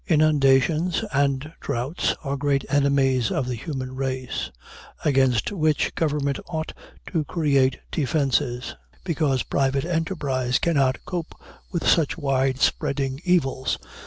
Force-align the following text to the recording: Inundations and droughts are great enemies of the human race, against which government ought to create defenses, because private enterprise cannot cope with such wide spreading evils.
Inundations 0.07 1.03
and 1.13 1.53
droughts 1.59 2.15
are 2.23 2.35
great 2.35 2.65
enemies 2.69 3.29
of 3.31 3.47
the 3.47 3.53
human 3.53 3.93
race, 3.95 4.49
against 5.05 5.51
which 5.51 5.93
government 5.93 6.39
ought 6.47 6.73
to 7.13 7.23
create 7.23 7.77
defenses, 7.91 8.75
because 9.03 9.43
private 9.43 9.85
enterprise 9.85 10.57
cannot 10.57 11.05
cope 11.05 11.35
with 11.71 11.87
such 11.87 12.17
wide 12.17 12.57
spreading 12.59 13.21
evils. 13.25 13.77